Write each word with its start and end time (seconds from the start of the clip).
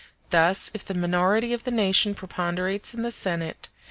Thus, 0.31 0.71
if 0.73 0.83
the 0.83 0.95
minority 0.95 1.53
of 1.53 1.63
the 1.63 1.69
nation 1.69 2.15
preponderates 2.15 2.95
in 2.95 3.03
the 3.03 3.11
Senate 3.11 3.69